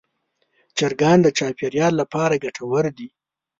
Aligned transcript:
چرګان 0.77 1.17
د 1.23 1.27
چاپېریال 1.37 1.93
لپاره 2.01 2.41
ګټور 2.43 2.85
دي. 2.97 3.07